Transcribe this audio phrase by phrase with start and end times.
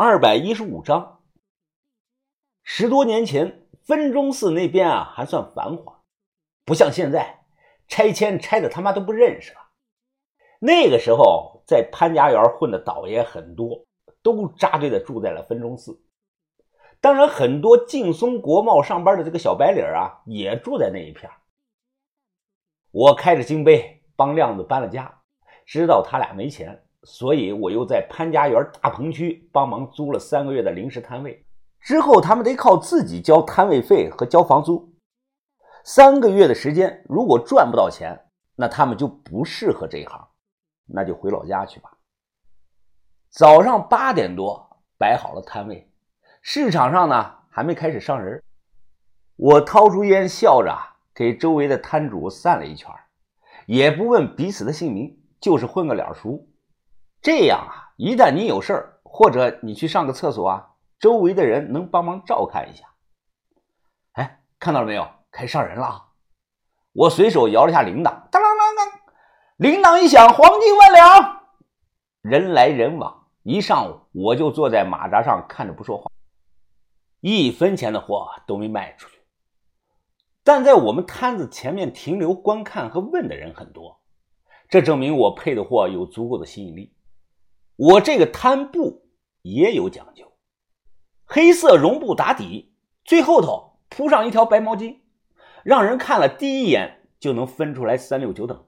[0.00, 1.22] 二百一十五章。
[2.62, 6.02] 十多年前，分钟寺那边啊还算繁华，
[6.64, 7.40] 不像现在，
[7.88, 9.58] 拆迁拆的他妈都不认识了。
[10.60, 13.86] 那个时候，在潘家园混的倒爷很多，
[14.22, 16.00] 都扎堆的住在了分钟寺。
[17.00, 21.28] 当然，很多劲松国贸上班的这个小白领啊，也住在那一片。
[22.92, 25.22] 我开着金杯帮亮子搬了家，
[25.66, 26.84] 知道他俩没钱。
[27.04, 31.44] 所以，我又在潘家园大棚区帮忙租了三个月的临时摊位。
[31.80, 34.92] 之后，他们得靠自己交摊位费和交房租。
[35.84, 38.18] 三个月的时间，如果赚不到钱，
[38.56, 40.28] 那他们就不适合这一行，
[40.86, 41.90] 那就回老家去吧。
[43.30, 45.90] 早上八点多，摆好了摊位，
[46.42, 48.42] 市场上呢还没开始上人。
[49.36, 50.76] 我掏出烟，笑着
[51.14, 52.90] 给周围的摊主散了一圈，
[53.66, 56.44] 也不问彼此的姓名，就是混个脸熟。
[57.20, 62.84] 这样啊，一旦你有事儿，或者你去上个厕所啊，周围的人能帮忙照看一下。
[64.12, 65.08] 哎，看到了没有？
[65.30, 66.04] 开始上人了啊！
[66.94, 69.00] 我随手摇了下铃铛，当当当当，
[69.58, 71.40] 铃铛一响，黄金万两，
[72.22, 73.26] 人来人往。
[73.42, 76.10] 一上午，我就坐在马扎上看着不说话，
[77.20, 79.20] 一分钱的货都没卖出去。
[80.42, 84.00] 但在我们摊子前面停留观看和问的人很多，
[84.68, 86.94] 这证明我配的货有足够的吸引力。
[87.78, 89.08] 我这个摊布
[89.42, 90.32] 也有讲究，
[91.24, 94.98] 黑色绒布打底，最后头铺上一条白毛巾，
[95.62, 98.66] 让人看了第一眼就能分出来三六九等。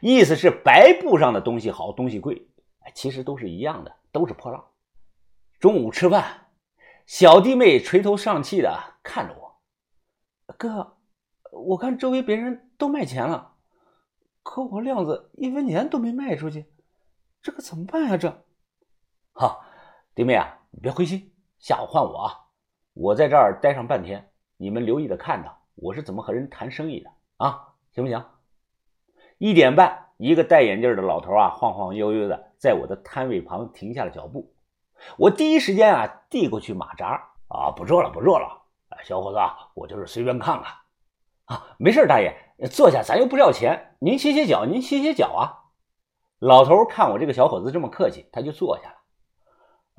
[0.00, 2.48] 意思是白布上的东西好，东西贵，
[2.94, 4.62] 其实都是一样的，都是破烂。
[5.58, 6.46] 中午吃饭，
[7.06, 9.60] 小弟妹垂头丧气的看着我，
[10.56, 10.96] 哥，
[11.50, 13.54] 我看周围别人都卖钱了，
[14.44, 16.66] 可我亮子一分钱都没卖出去。
[17.48, 18.16] 这可怎么办呀？
[18.18, 18.44] 这，
[19.32, 19.60] 哈，
[20.14, 22.44] 弟妹啊，你别灰心，下午换我啊！
[22.92, 28.22] 我在这儿待上半天，你们留意的看着我是怎么和人谈生意的啊，行不行？
[29.38, 34.52] 一点半，一个戴眼镜的老头啊，晃晃悠悠的在我的摊位旁停下了脚步。
[35.16, 38.66] 我第一时间啊，递过去马扎啊，不坐了，不坐了。
[39.04, 39.38] 小伙子，
[39.72, 40.74] 我就是随便看看
[41.46, 42.36] 啊，没事，大爷，
[42.70, 45.57] 坐下，咱又不要钱，您歇歇脚，您歇歇脚啊。
[46.40, 48.96] 老头看我这个小伙子这么客气，他就坐下了。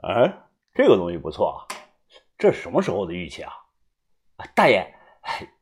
[0.04, 1.68] 哎，这个东西不错啊，
[2.38, 3.52] 这是什么时候的玉器啊？
[4.56, 4.96] 大爷，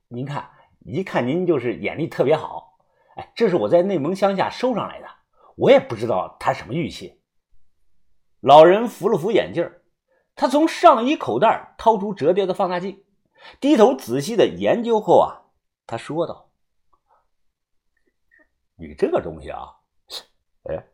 [0.08, 0.52] 您看，
[0.82, 2.78] 一看您就是眼力特别好。
[3.16, 5.08] 哎，这是我在内蒙乡下收上来的，
[5.56, 7.20] 我也不知道它什么玉器。
[8.40, 9.72] 老人扶了扶眼镜，
[10.36, 13.04] 他从上衣口袋掏出折叠的放大镜，
[13.60, 15.50] 低头仔细的研究后啊，
[15.88, 16.52] 他说道
[18.78, 19.74] ：“你这个东西啊。”
[20.68, 20.88] 哎，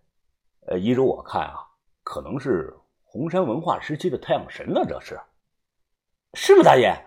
[0.67, 1.67] 呃，依着我看啊，
[2.03, 5.19] 可能是红山文化时期的太阳神呢，这是，
[6.33, 7.05] 是吗，大爷？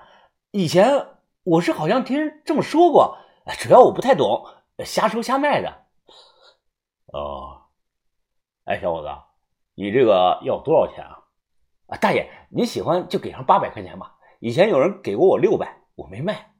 [0.50, 1.06] 以前
[1.42, 3.18] 我是好像听人这么说过，
[3.58, 4.44] 主要我不太懂，
[4.84, 5.86] 瞎收瞎卖的。
[7.12, 7.62] 哦，
[8.64, 9.08] 哎，小伙子，
[9.74, 11.22] 你这个要多少钱啊？
[11.86, 14.18] 啊，大爷，你喜欢就给上八百块钱吧。
[14.40, 16.52] 以前有人给过我六百，我没卖。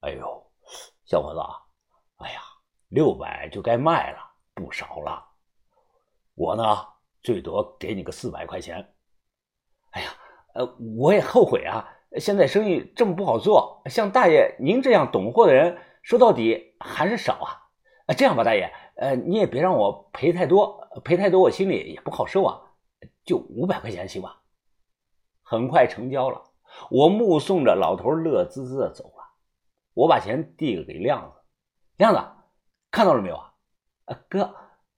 [0.00, 0.52] 哎呦，
[1.06, 1.40] 小伙子，
[2.16, 2.40] 哎呀，
[2.88, 4.18] 六百就该卖了，
[4.54, 5.24] 不少了。
[6.36, 6.62] 我呢，
[7.22, 8.92] 最多给你个四百块钱。
[9.92, 10.10] 哎呀，
[10.54, 11.88] 呃，我也后悔啊，
[12.18, 17.48] 现在生意这么不好做，像大爷您这样懂货的人，说到底还是少啊。
[18.06, 22.60] 啊，这样吧，大爷，呃，你也别让我赔太多，赔太多我心里也不好受啊。
[23.24, 24.42] 就五百块钱行吧？
[25.42, 26.42] 很快成交了，
[26.90, 29.24] 我目送着老头乐滋滋的走了。
[29.94, 31.40] 我把钱递给亮子，
[31.96, 32.20] 亮子，
[32.90, 33.54] 看到了没有啊？
[34.04, 34.54] 啊，哥，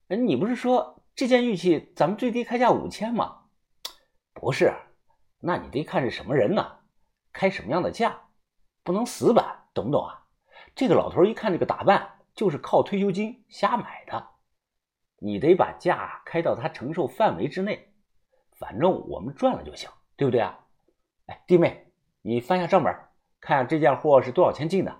[0.08, 0.97] 你不是说？
[1.18, 3.38] 这件玉器咱们最低开价五千吗？
[4.32, 4.72] 不是，
[5.40, 6.78] 那你得看是什么人呢，
[7.32, 8.20] 开什么样的价，
[8.84, 10.26] 不能死板，懂不懂啊？
[10.76, 14.28] 这个老头一看这个打扮，就是靠退休金瞎买的，
[15.18, 17.92] 你得把价开到他承受范围之内，
[18.56, 20.56] 反正我们赚了就行，对不对啊？
[21.26, 21.90] 哎，弟妹，
[22.22, 22.96] 你翻下账本，
[23.40, 24.96] 看下这件货是多少钱进的。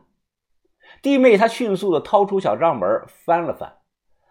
[1.00, 3.79] 弟妹她迅速的掏出小账本翻了翻，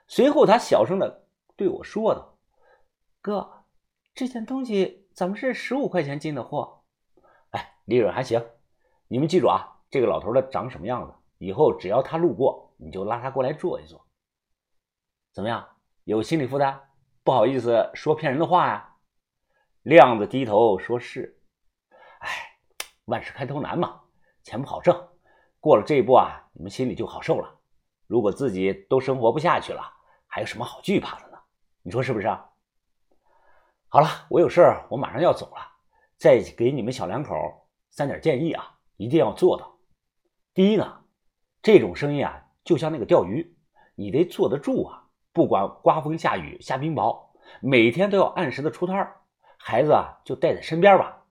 [0.06, 1.24] 随后她小声的。
[1.58, 2.38] 对我说道
[3.20, 3.66] ：“哥，
[4.14, 6.84] 这件东西怎么是十五块钱进的货？
[7.50, 8.46] 哎，利润还行。
[9.08, 14.06] 你们记住啊，这个老头的长什么样子，以后只要他路过，你就拉他过来坐一坐。
[15.34, 15.68] 怎么样？
[16.04, 16.80] 有心理负担？
[17.24, 18.94] 不好意思说骗人的话呀？”
[19.82, 21.42] 亮子低头说是
[22.22, 22.30] ：“哎，
[23.06, 24.04] 万事开头难嘛，
[24.44, 25.10] 钱不好挣。
[25.60, 27.60] 过了这一步啊，你们心里就好受了。
[28.06, 29.82] 如果自己都生活不下去了，
[30.28, 31.26] 还有什么好惧怕的？”
[31.88, 32.50] 你说是不是啊？
[33.88, 35.62] 好了，我有事儿，我马上要走了。
[36.18, 37.34] 再给你们小两口
[37.90, 39.78] 三点建议啊，一定要做到。
[40.54, 41.06] 第一呢，
[41.62, 43.56] 这种生意啊，就像那个钓鱼，
[43.96, 47.30] 你得坐得住啊，不管刮风下雨下冰雹，
[47.62, 49.10] 每天都要按时的出摊
[49.58, 51.24] 孩子啊，就带在身边吧。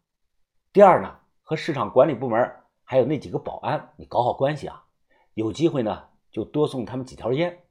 [0.73, 2.51] 第二呢，和市场管理部门
[2.83, 4.87] 还有那几个保安，你搞好关系啊，
[5.35, 7.63] 有机会呢，就多送他们几条烟。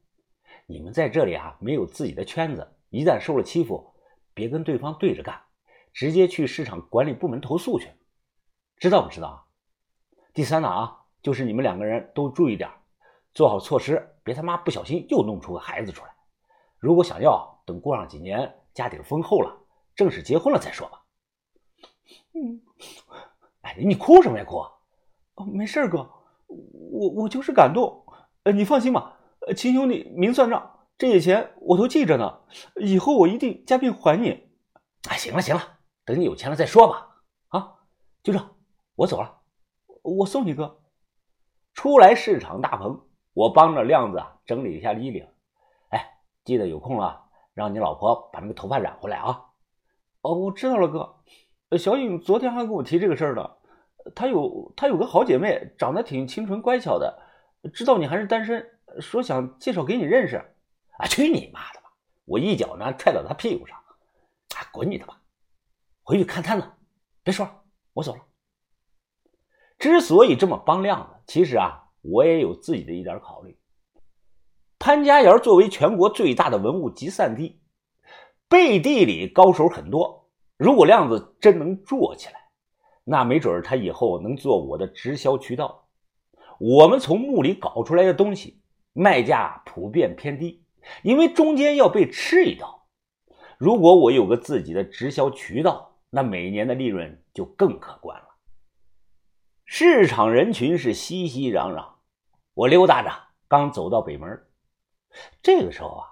[0.67, 3.93] 你们在这里啊，没有自己的圈子，一旦受了欺负，
[4.33, 5.41] 别跟对方对着干，
[5.91, 7.89] 直接去市场管理部门投诉去，
[8.77, 9.47] 知道不知道？
[10.33, 12.69] 第三呢啊，就是你们两个人都注意点，
[13.33, 16.15] 做好措施，别他妈不小心又弄出个孩子出来。
[16.79, 19.53] 如果想要，等过上几年家底丰厚了，
[19.93, 21.01] 正式结婚了再说吧。
[22.33, 22.61] 嗯，
[23.59, 24.59] 哎，你哭什么呀哭？
[25.35, 26.09] 哦，没事哥，
[26.47, 28.05] 我我就是感动。
[28.43, 29.19] 呃，你放心吧。
[29.55, 32.39] 秦兄弟，明算账，这些钱我都记着呢，
[32.77, 34.49] 以后我一定加倍还你。
[35.09, 37.21] 哎，行了行了，等你有钱了再说吧。
[37.49, 37.75] 啊，
[38.23, 38.39] 就这，
[38.95, 39.41] 我走了，
[40.01, 40.81] 我送你哥。
[41.73, 43.01] 出来市场大棚，
[43.33, 45.27] 我帮着亮子整理一下衣领。
[45.89, 49.47] 哎，记得有空了，让你老婆把那个头发染回来啊。
[50.21, 51.77] 哦，我知道了，哥。
[51.77, 53.51] 小颖昨天还跟我提这个事儿呢，
[54.15, 57.21] 她有她有个好姐妹，长得挺清纯乖巧的，
[57.73, 58.65] 知道你还是单身。
[59.01, 60.54] 说想介绍给你认识，
[60.97, 61.91] 啊，去你妈的吧！
[62.23, 65.21] 我一脚呢踹到他屁股上，啊，滚你的吧！
[66.03, 66.71] 回去看摊子，
[67.21, 67.63] 别说了，
[67.93, 68.21] 我走了。
[69.77, 73.59] 之所以这么帮亮子，其实啊，我也有自己的一点考虑。
[74.79, 77.61] 潘家园作为全国最大的文物集散地，
[78.47, 80.29] 背地里高手很多。
[80.57, 82.39] 如果亮子真能做起来，
[83.03, 85.89] 那没准他以后能做我的直销渠道。
[86.57, 88.61] 我们从墓里搞出来的东西。
[88.97, 90.64] 卖价普遍偏低，
[91.03, 92.87] 因为中间要被吃一刀。
[93.57, 98.25] 如果我有个自己的直销渠道，那每年的利润就更可观了。
[99.65, 101.93] 市场人群是熙熙攘攘，
[102.53, 103.11] 我溜达着
[103.47, 104.45] 刚走到北门，
[105.41, 106.05] 这个时候啊，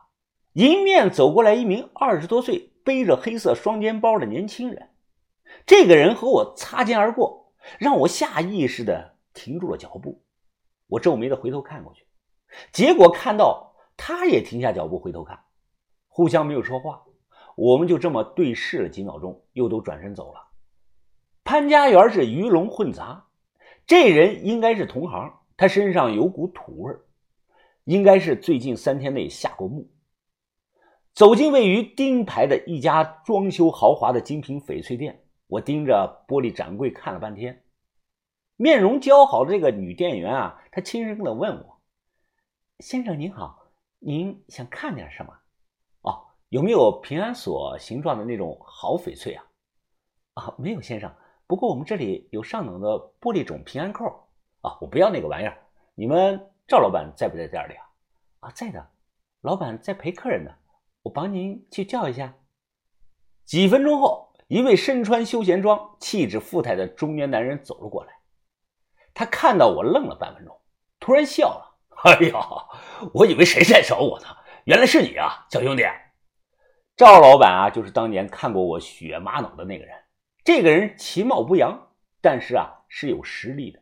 [0.54, 4.90] 迎面走过来一名二十多岁、背着黑色双肩包的年轻人。
[5.66, 10.24] 这个人和我擦肩而过，让我下意识的停住了脚步。
[10.88, 12.08] 我皱眉的回头看过去。
[12.72, 15.40] 结果看到他也停下脚步回头看，
[16.08, 17.04] 互相没有说话，
[17.56, 20.40] 我们就这么对视了几秒钟，又都转身走了。
[21.44, 23.28] 潘家园是鱼龙混杂，
[23.86, 26.94] 这人应该是同行，他身上有股土味
[27.84, 29.90] 应该是最近三天内下过墓。
[31.14, 37.64] 走进位于丁牌的一家装修豪华的精品翡翠店，我盯着玻璃展柜看了半天，
[38.56, 41.82] 面容姣好的这个女店员啊，她轻声的问我。
[42.80, 43.63] 先生您好，
[44.06, 45.34] 您想看点什么？
[46.02, 49.46] 哦，有没有平安锁形状的那种好翡翠啊？
[50.34, 51.10] 啊，没有先生。
[51.48, 52.90] 不过我们这里有上等的
[53.22, 54.06] 玻璃种平安扣
[54.60, 55.58] 啊，我不要那个玩意儿。
[55.96, 57.86] 你们赵老板在不在店里啊？
[58.42, 58.86] 啊，在的，
[59.40, 60.52] 老板在陪客人呢。
[61.04, 62.34] 我帮您去叫一下。
[63.46, 68.14] 几分钟后，一位身穿休闲装、气质富态的中年男人走了过来。
[69.14, 70.60] 他看到我，愣了半分钟，
[71.00, 71.73] 突然笑了。
[72.04, 72.40] 哎呀，
[73.14, 74.26] 我以为谁在找我呢，
[74.66, 75.84] 原来是你啊，小兄弟。
[76.98, 79.96] 赵老板啊，就是当年看过我血玛瑙的那个人。
[80.44, 81.90] 这个人其貌不扬，
[82.22, 83.80] 但是啊是有实力的。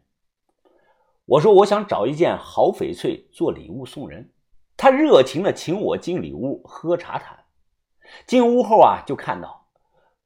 [1.25, 4.31] 我说我想找一件好翡翠做礼物送人，
[4.77, 7.37] 他热情的请我进里屋喝茶谈。
[8.27, 9.67] 进屋后啊，就看到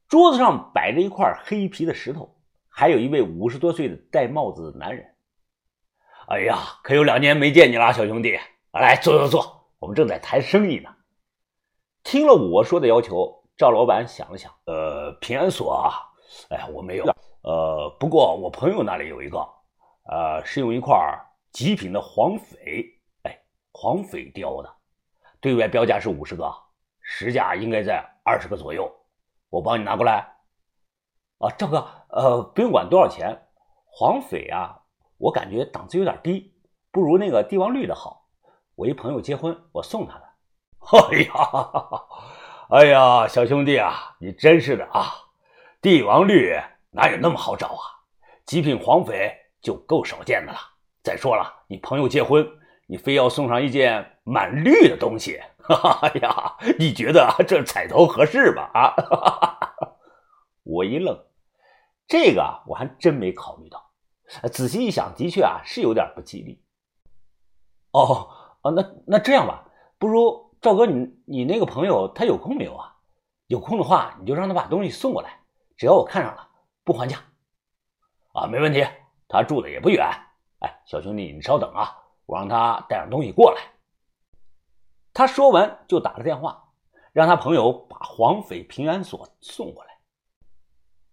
[0.08, 2.36] 桌子上摆着一块黑皮的石头，
[2.68, 5.15] 还有一位五十多岁的戴帽子的男人。
[6.28, 8.40] 哎呀，可有两年没见你了，小兄弟，
[8.72, 10.90] 来坐坐坐，我们正在谈生意呢。
[12.04, 15.94] 听了我说的要求，赵老板想了想，呃，平安锁啊，
[16.50, 17.06] 哎，我没有，
[17.44, 19.38] 呃，不过我朋友那里有一个，
[20.10, 20.98] 呃，是用一块
[21.52, 22.84] 极品的黄翡，
[23.22, 23.40] 哎，
[23.72, 24.76] 黄翡雕的，
[25.40, 26.52] 对外标价是五十个，
[27.02, 28.92] 实价应该在二十个左右，
[29.52, 30.28] 我帮你拿过来。
[31.38, 33.48] 啊，赵哥，呃，不用管多少钱，
[33.86, 34.82] 黄翡啊。
[35.18, 36.54] 我感觉档次有点低，
[36.92, 38.28] 不如那个帝王绿的好。
[38.76, 40.26] 我一朋友结婚，我送他的。
[41.10, 41.34] 哎呀，
[42.70, 45.14] 哎呀，小兄弟啊，你真是的啊！
[45.82, 46.60] 帝王绿
[46.92, 47.84] 哪有那么好找啊？
[48.46, 49.32] 极品黄翡
[49.62, 50.60] 就够少见的了。
[51.02, 52.48] 再说了，你朋友结婚，
[52.88, 55.40] 你非要送上一件满绿的东西，
[56.02, 58.70] 哎呀，你觉得这彩头合适吧？
[58.74, 58.94] 啊！
[60.64, 61.18] 我一愣，
[62.08, 63.85] 这个我还真没考虑到。
[64.52, 66.64] 仔细一想，的确啊是有点不吉利。
[67.92, 68.30] 哦，
[68.62, 69.66] 啊，那那这样吧，
[69.98, 72.96] 不如赵哥，你你那个朋友他有空没有啊？
[73.48, 75.40] 有空的话你就让他把东西送过来，
[75.78, 76.50] 只要我看上了，
[76.84, 77.18] 不还价。
[78.34, 78.86] 啊，没问题，
[79.28, 80.06] 他住的也不远。
[80.60, 83.62] 哎，小兄弟，你稍等啊，我让他带上东西过来。
[85.14, 86.74] 他说完就打了电话，
[87.14, 89.92] 让他朋友把黄匪平安锁送过来。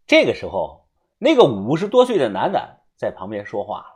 [0.07, 0.89] 这个时候，
[1.19, 3.87] 那个五十多岁的男的在旁边说话了：“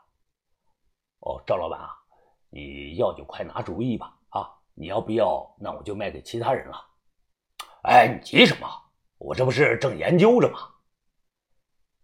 [1.22, 1.94] 哦，赵老板啊，
[2.50, 4.18] 你要就快拿主意吧！
[4.30, 6.76] 啊，你要不要，那我就卖给其他人了。
[7.82, 8.66] 哎，你急什么？
[9.18, 10.58] 我这不是正研究着吗？”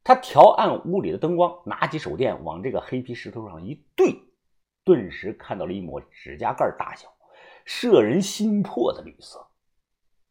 [0.04, 4.22] 他调暗屋里的灯光，拿起手电往这个黑皮石头上一对，
[4.84, 7.12] 顿时看到了一抹指甲盖大小、
[7.64, 9.44] 摄人心魄的绿色。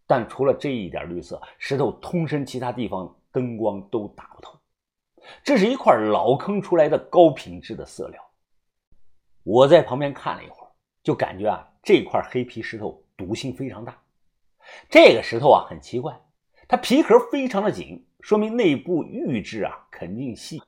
[0.08, 4.58] 但除了这一点绿色，石头通身其他地方灯光都打不透。
[5.44, 8.22] 这是一块老坑出来的高品质的色料。
[9.44, 10.70] 我在旁边看了一会儿，
[11.04, 13.98] 就感觉啊，这块黑皮石头毒性非常大。
[14.90, 16.20] 这个石头啊，很奇怪，
[16.68, 18.06] 它皮壳非常的紧。
[18.22, 20.62] 说明内部玉质啊肯定细，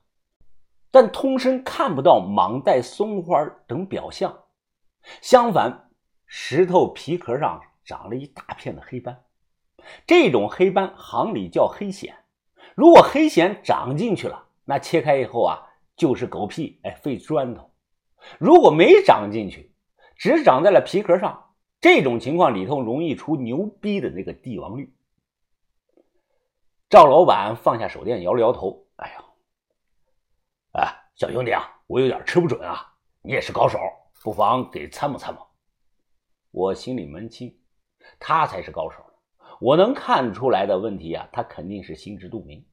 [0.90, 4.36] 但通身看不到蟒带、松花等表象。
[5.22, 5.92] 相反，
[6.26, 9.24] 石头皮壳上长了一大片的黑斑，
[10.08, 12.12] 这种黑斑行里叫黑藓。
[12.74, 17.72] 如果黑藓长进去了，那切开以后啊就是狗屁，哎，废砖头；
[18.40, 19.76] 如果没长进去，
[20.16, 24.96] 只长在了皮壳上，这种情况里头容易出牛逼的那个帝王绿。
[26.90, 29.26] 赵老板放下手电，摇了摇头：“哎呀，
[30.74, 32.96] 哎，小兄弟啊，我有点吃不准啊。
[33.22, 33.80] 你也是高手，
[34.24, 35.42] 不妨给参谋参谋。”
[36.52, 37.60] 我心里门清，
[38.20, 39.04] 他才是高手。
[39.60, 42.64] 我能看出来的问题啊，他肯定是心知肚明。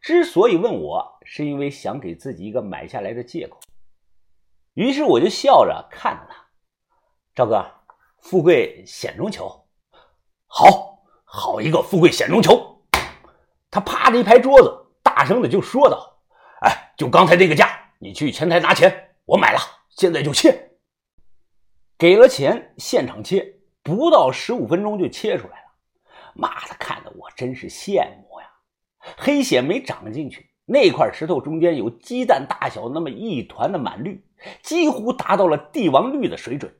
[0.00, 3.58] 之所以问我，是因为想给自己一个买下来的借口。
[4.74, 6.46] 于是我就笑着看着他
[7.34, 7.64] ：“赵哥，
[8.20, 9.66] 富贵险中求，
[10.46, 12.80] 好好一个富贵险中求。”
[13.70, 16.20] 他啪的一拍桌子，大声的就说道
[16.64, 19.58] ：“哎，就刚才那个价，你去前台拿钱，我买了，
[19.90, 20.70] 现在就切。”
[21.98, 25.64] 给了钱，现场切，不到十五分钟就切出来了。
[26.34, 28.27] 妈的，看得我真是羡慕！
[28.98, 34.24] 黑藓没长进去，那块石头中间有鸡蛋大小那么一团的满绿，
[34.62, 36.72] 几乎达到了帝王绿的水准。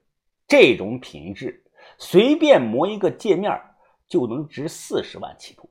[0.47, 1.65] 这种品质，
[1.99, 3.61] 随便磨一个界面
[4.09, 5.71] 就能值四十万起步。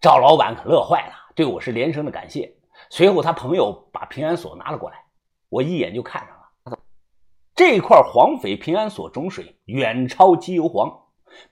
[0.00, 2.54] 赵老板可乐坏了，对我是连声的感谢。
[2.90, 5.04] 随后，他朋友把平安锁拿了过来，
[5.48, 6.78] 我一眼就看上了。
[7.54, 10.92] 这块黄翡平安锁种水远超机油黄，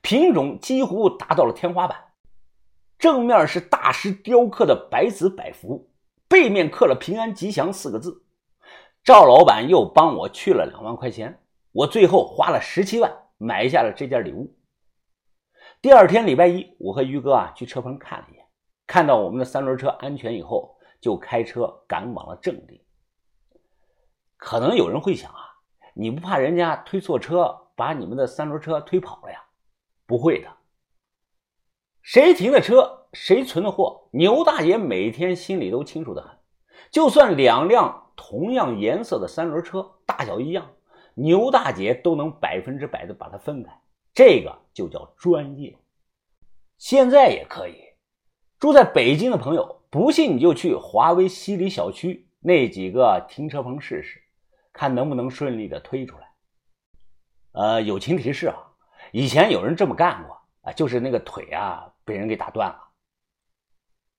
[0.02, 1.98] 品种几乎达到了天花板。
[3.02, 5.90] 正面是大师雕刻的百子百福，
[6.28, 8.24] 背面刻了“平安吉祥”四个字。
[9.02, 11.42] 赵老板又帮我去了两万块钱，
[11.72, 14.54] 我最后花了十七万买下了这件礼物。
[15.80, 18.46] 第二天礼拜一，我和于哥啊去车棚看了一眼。
[18.86, 22.84] 看到我们的三轮车安全以后，就开车赶往了正地。
[24.36, 25.40] 可能有人会想啊，
[25.92, 29.42] 你不怕人家推错车把你们的三轮车推跑了呀？
[30.06, 30.48] 不会的，
[32.02, 36.36] 谁停的车，谁存的货，牛大爷每天心里都清楚的很。
[36.90, 40.72] 就算两辆同样颜色的三轮车，大小一样，
[41.14, 43.72] 牛大姐都能百分之百的把它分开，
[44.12, 45.76] 这个就叫专业。
[46.76, 47.76] 现在也可以。
[48.58, 54.20] 住在北京的朋友，不信你就去华为西里小区那几个停车棚试试，
[54.72, 56.32] 看能不能顺利的推出来。
[57.52, 58.56] 呃，友情提示啊，
[59.12, 62.91] 以前有人这么干过啊，就是那个腿啊被人给打断了。